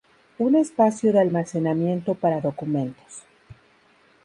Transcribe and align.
Un 0.39 0.55
espacio 0.55 1.13
de 1.13 1.19
almacenamiento 1.21 2.15
para 2.15 2.41
documentos. 2.41 3.21